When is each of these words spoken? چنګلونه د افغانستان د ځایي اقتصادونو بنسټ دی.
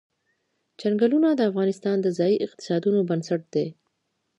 چنګلونه 0.79 1.29
د 1.35 1.41
افغانستان 1.49 1.97
د 2.01 2.07
ځایي 2.17 2.35
اقتصادونو 2.45 2.99
بنسټ 3.09 3.41
دی. 3.53 3.67